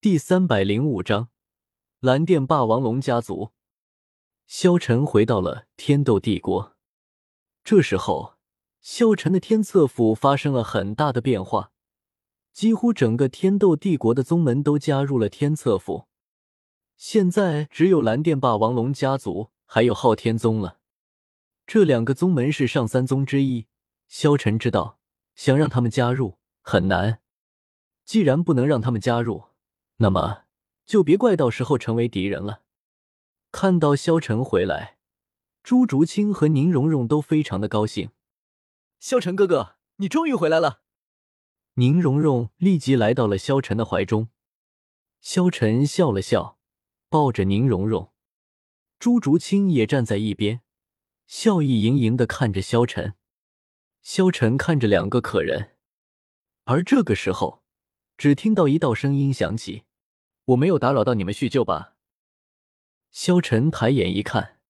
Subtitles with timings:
[0.00, 1.28] 第三百零五章，
[1.98, 3.50] 蓝电霸王龙家族。
[4.46, 6.76] 萧晨回到了天斗帝国。
[7.64, 8.34] 这时候，
[8.80, 11.72] 萧晨的天策府发生了很大的变化，
[12.52, 16.06] 几乎整个天斗帝国的宗门都加入了天策府。
[16.96, 20.78] 现在只有蓝电霸王龙家族还有昊天宗了。
[21.66, 23.66] 这两个宗门是上三宗之一，
[24.06, 25.00] 萧晨知道，
[25.34, 27.20] 想让他们加入很难。
[28.04, 29.47] 既然不能让他们加入，
[30.00, 30.44] 那么，
[30.86, 32.62] 就别怪到时候成为敌人了。
[33.50, 34.98] 看到萧晨回来，
[35.62, 38.10] 朱竹清和宁荣荣都非常的高兴。
[39.00, 40.82] 萧晨哥哥，你终于回来了！
[41.74, 44.28] 宁荣荣立即来到了萧晨的怀中。
[45.20, 46.58] 萧晨笑了笑，
[47.08, 48.12] 抱着宁荣荣。
[49.00, 50.62] 朱竹清也站在一边，
[51.26, 53.14] 笑意盈盈的看着萧晨。
[54.00, 55.76] 萧晨看着两个可人，
[56.64, 57.64] 而这个时候，
[58.16, 59.84] 只听到一道声音响起。
[60.48, 61.96] 我没有打扰到你们叙旧吧？
[63.10, 64.60] 萧晨抬眼一看，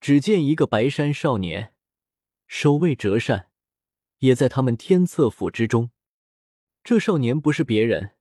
[0.00, 1.74] 只见一个白衫少年，
[2.46, 3.50] 手握折扇，
[4.20, 5.90] 也在他们天策府之中。
[6.82, 8.16] 这少年不是别人，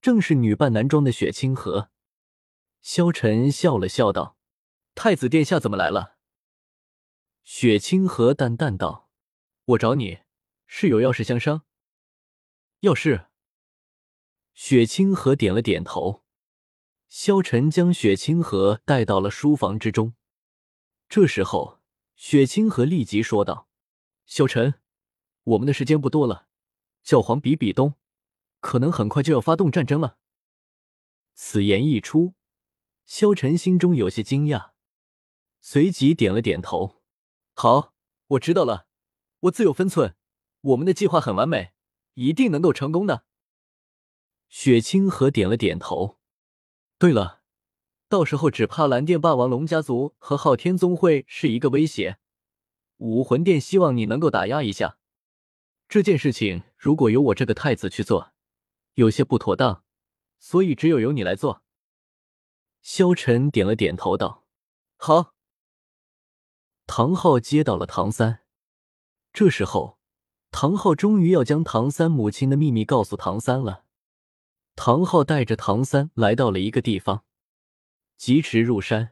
[0.00, 1.90] 正是女扮男装的雪清河。
[2.80, 4.36] 萧晨笑了笑道
[4.94, 6.18] ：“太子殿下怎么来了？”
[7.42, 9.10] 雪清河淡淡道
[9.74, 10.20] ：“我找你
[10.66, 11.64] 是有要事相商。”
[12.80, 13.26] 要事。
[14.54, 16.24] 雪清河点了点头。
[17.08, 20.14] 萧晨将雪清河带到了书房之中。
[21.08, 21.80] 这时候，
[22.14, 23.66] 雪清河立即说道
[24.26, 24.74] ：“萧晨，
[25.44, 26.48] 我们的时间不多了，
[27.02, 27.94] 教皇比比东
[28.60, 30.18] 可能很快就要发动战争了。”
[31.32, 32.34] 此言一出，
[33.06, 34.72] 萧晨心中有些惊讶，
[35.60, 37.00] 随即点了点头
[37.54, 37.94] ：“好，
[38.26, 38.86] 我知道了，
[39.40, 40.14] 我自有分寸。
[40.60, 41.72] 我们的计划很完美，
[42.14, 43.24] 一定能够成功的。”
[44.50, 46.17] 雪清河点了点头。
[46.98, 47.42] 对了，
[48.08, 52.18] 到时候只怕蓝电霸王龙家族和昊天宗会是一个威胁，
[52.96, 54.98] 武魂殿希望你能够打压一下
[55.88, 56.64] 这件事情。
[56.76, 58.32] 如果由我这个太子去做，
[58.94, 59.84] 有些不妥当，
[60.40, 61.62] 所以只有由你来做。
[62.82, 64.44] 萧晨点了点头，道
[64.98, 65.34] ：“好。”
[66.86, 68.40] 唐昊接到了唐三，
[69.32, 69.98] 这时候，
[70.50, 73.84] 唐昊终于要将唐三母亲的秘密告诉唐三了。
[74.80, 77.24] 唐昊带着唐三来到了一个地方，
[78.16, 79.10] 疾驰入山，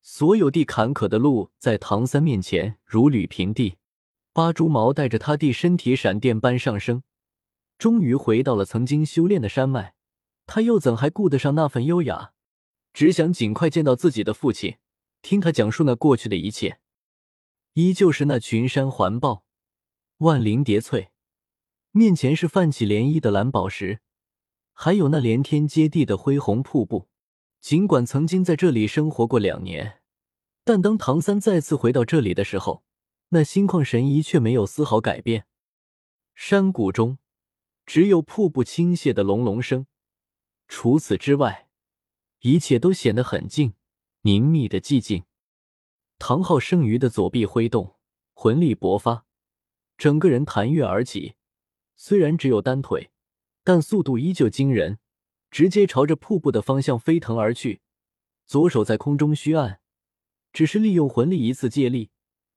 [0.00, 3.76] 所有地坎坷的路在唐三面前如履平地。
[4.32, 7.02] 八蛛毛带着他弟身体闪电般上升，
[7.76, 9.94] 终于回到了曾经修炼的山脉。
[10.46, 12.32] 他又怎还顾得上那份优雅？
[12.94, 14.78] 只想尽快见到自己的父亲，
[15.20, 16.80] 听他讲述那过去的一切。
[17.74, 19.44] 依旧是那群山环抱，
[20.18, 21.10] 万灵叠翠，
[21.90, 24.00] 面前是泛起涟漪的蓝宝石。
[24.72, 27.08] 还有那连天接地的恢宏瀑布，
[27.60, 30.00] 尽管曾经在这里生活过两年，
[30.64, 32.82] 但当唐三再次回到这里的时候，
[33.28, 35.46] 那心旷神怡却没有丝毫改变。
[36.34, 37.18] 山谷中
[37.86, 39.86] 只有瀑布倾泻的隆隆声，
[40.66, 41.68] 除此之外，
[42.40, 43.74] 一切都显得很静，
[44.22, 45.24] 凝密的寂静。
[46.18, 47.96] 唐昊剩余的左臂挥动，
[48.32, 49.26] 魂力勃发，
[49.96, 51.34] 整个人弹跃而起，
[51.94, 53.11] 虽然只有单腿。
[53.64, 54.98] 但速度依旧惊人，
[55.50, 57.80] 直接朝着瀑布的方向飞腾而去。
[58.46, 59.80] 左手在空中虚按，
[60.52, 62.10] 只是利用魂力一次借力，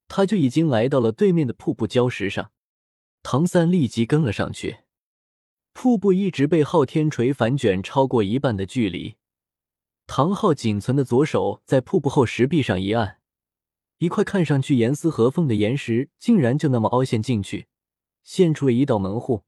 [0.08, 2.52] 他就已经来到了对面的瀑布礁石上。
[3.24, 4.80] 唐三立即跟了上去。
[5.74, 9.16] 瀑布一直被昊天锤反卷超过一半的距离。
[10.08, 13.20] 唐昊仅存的左手在瀑布后石壁上一按，
[13.98, 17.68] 一块看上去严丝合缝的岩石竟然就那么凹陷进去，
[18.24, 19.44] 现出了一道门户。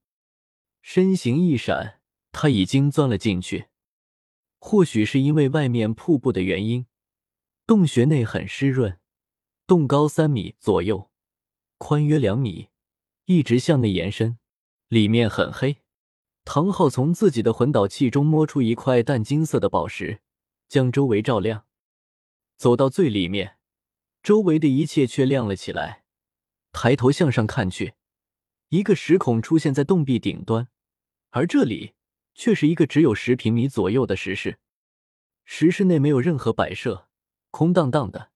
[0.90, 2.00] 身形一闪，
[2.32, 3.68] 他已经钻了进去。
[4.58, 6.86] 或许是因为外面瀑布的原因，
[7.66, 8.98] 洞穴内很湿润，
[9.68, 11.12] 洞高三米左右，
[11.78, 12.70] 宽约两米，
[13.26, 14.40] 一直向内延伸，
[14.88, 15.80] 里面很黑。
[16.46, 20.22] 唐昊从自己的魂导器中摸出一块淡金色的宝石，
[20.70, 21.66] 将周围照亮。
[22.56, 23.58] 走到最里面，
[24.24, 26.06] 周围的一切却亮了起来。
[26.72, 27.96] 抬头向上看去，
[28.70, 30.70] 一个石孔出现在洞壁顶端。
[31.30, 31.94] 而这里
[32.34, 34.60] 却是一个只有十平米左右的石室，
[35.46, 37.08] 石室内没有任何摆设，
[37.52, 38.32] 空荡荡的。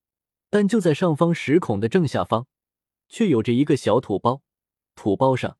[0.50, 2.46] 但就在上方石孔的正下方，
[3.08, 4.42] 却有着一个小土包，
[4.96, 5.58] 土包上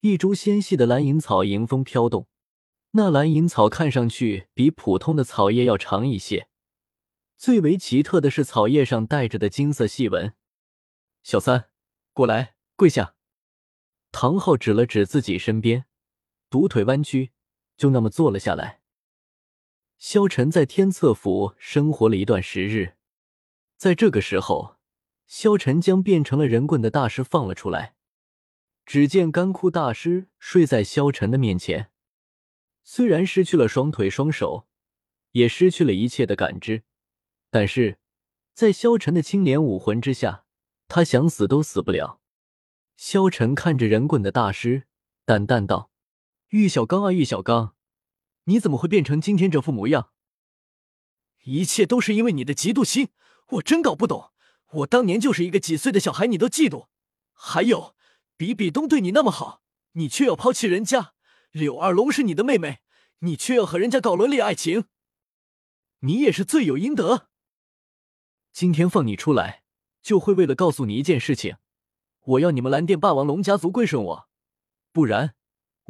[0.00, 2.26] 一株纤细的蓝银草迎风飘动。
[2.92, 6.48] 那蓝银草看上去比普通的草叶要长一些，
[7.36, 10.32] 最为奇特的是草叶上带着的金色细纹。
[11.22, 11.68] 小三，
[12.14, 13.14] 过来，跪下。
[14.10, 15.84] 唐昊指了指自己身边。
[16.50, 17.30] 独腿弯曲，
[17.76, 18.80] 就那么坐了下来。
[19.98, 22.96] 萧晨在天策府生活了一段时日，
[23.76, 24.76] 在这个时候，
[25.28, 27.94] 萧晨将变成了人棍的大师放了出来。
[28.84, 31.92] 只见干枯大师睡在萧晨的面前，
[32.82, 34.66] 虽然失去了双腿双手，
[35.30, 36.82] 也失去了一切的感知，
[37.50, 37.98] 但是
[38.52, 40.44] 在萧晨的青莲武魂之下，
[40.88, 42.20] 他想死都死不了。
[42.96, 44.88] 萧晨看着人棍的大师，
[45.24, 45.89] 淡淡道
[46.50, 47.74] ：“玉小刚啊，玉小刚，
[48.44, 50.10] 你怎么会变成今天这副模样？
[51.44, 53.08] 一切都是因为你的嫉妒心，
[53.48, 54.32] 我真搞不懂。
[54.72, 56.86] 我当年就是一个几岁的小孩，你都嫉妒。
[57.32, 57.96] 还有。”
[58.40, 59.62] 比比东对你那么好，
[59.92, 61.12] 你却要抛弃人家；
[61.50, 62.78] 柳二龙是你的妹妹，
[63.18, 64.86] 你却要和人家搞伦理爱情，
[65.98, 67.28] 你也是罪有应得。
[68.50, 69.62] 今天放你出来，
[70.00, 71.58] 就会为了告诉你一件事情：
[72.20, 74.28] 我要你们蓝电霸王龙家族归顺我，
[74.90, 75.34] 不然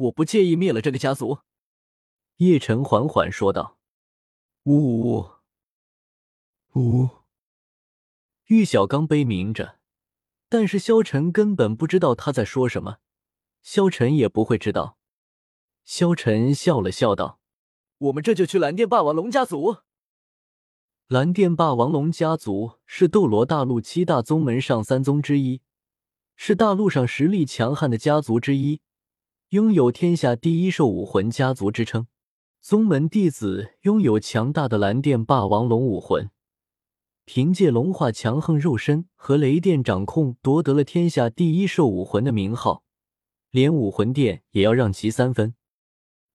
[0.01, 1.39] 我不介意灭了这个家族。”
[2.37, 3.77] 叶晨缓缓说道。
[4.63, 5.31] “呜呜呜！”
[6.79, 7.09] 呜
[8.47, 9.79] 玉小刚悲鸣着。
[10.49, 12.97] 但是萧晨根本不知道他在说什么，
[13.61, 14.97] 萧晨也不会知道。
[15.85, 17.39] 萧晨笑了笑道
[17.99, 19.77] ：“我们这就去蓝电霸王龙家族。”
[21.07, 25.61] 蓝电霸王龙家族是斗罗大陆七大宗门上三宗之一，
[26.35, 28.81] 是大陆上实力强悍的家族之一，
[29.51, 32.07] 拥有天下第一兽武魂家族之称。
[32.61, 36.29] 宗门弟子拥有强大的蓝电霸王龙武魂。
[37.25, 42.85] 凭借龙化强横肉身和雷电掌控，夺得了天下第一兽武魂的名号，
[43.49, 45.53] 连武魂殿也要让其三分。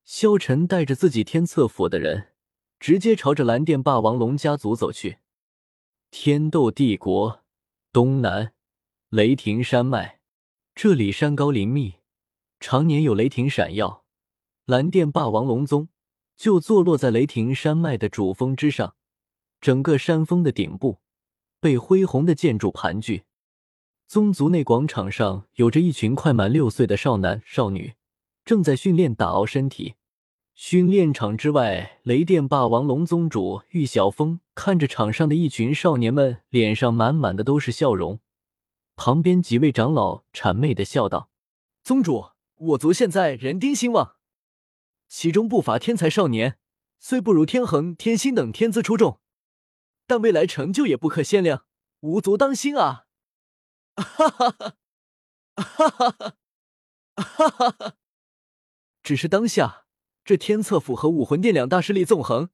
[0.05, 2.35] 萧晨带着自己天策府的人，
[2.79, 5.21] 直接朝着蓝电霸王龙家族走去。
[6.11, 7.41] 天斗帝国
[7.91, 8.53] 东南
[9.09, 10.21] 雷霆山脉，
[10.75, 11.95] 这里山高林密，
[12.61, 14.05] 常年有雷霆闪耀。
[14.65, 15.89] 蓝电霸王龙宗
[16.37, 18.95] 就坐落在雷霆山脉的主峰之上。
[19.61, 20.99] 整个山峰的顶部
[21.61, 23.25] 被恢宏的建筑盘踞，
[24.07, 27.95] 宗族内广场上有着一群快满六岁的少男少女，
[28.45, 29.95] 正在训练打熬身体。
[30.55, 38.21] 训练场之外，雷电霸王龙宗主玉小峰看着场上的一群少年们，脸上满满的都是笑容。
[38.95, 41.31] 旁边几位长老谄媚的笑道
[41.85, 42.27] ：“宗主，
[42.57, 44.17] 我族现在人丁兴旺，
[45.09, 46.59] 其中不乏天才少年，
[46.99, 49.21] 虽不如天恒、天心等天资出众。”
[50.09, 51.67] 但未来成就也不可限量，
[52.01, 53.07] 无足当心啊！
[53.97, 54.77] 哈哈哈，
[55.57, 56.37] 哈哈哈，
[57.17, 57.97] 哈哈哈！
[59.03, 59.87] 只是当下
[60.25, 62.51] 这天策府和武魂殿两大势力纵横，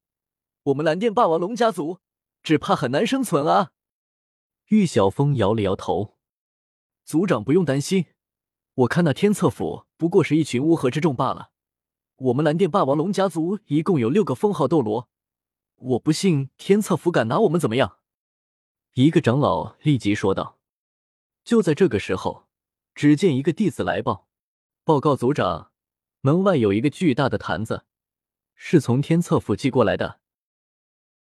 [0.63, 1.99] 我们蓝电霸王龙家族
[2.43, 3.73] 只怕很难生存啊！
[4.69, 6.17] 玉小峰摇了摇头，
[7.05, 8.07] 族长不用担心，
[8.75, 11.53] 我看那天策府不过是一群乌合之众罢了。
[12.17, 15.09] 我们蓝电霸王龙家族一共有六个封号斗罗。
[15.77, 17.99] 我不信天策府敢拿我们怎么样？
[18.95, 20.59] 一个长老立即说道。
[21.45, 22.49] 就在这个时候，
[22.97, 24.27] 只见一个弟子来报
[24.83, 25.71] ：“报告族长，
[26.21, 27.85] 门外有一个巨大的坛子，
[28.57, 30.22] 是从天策府寄过来的。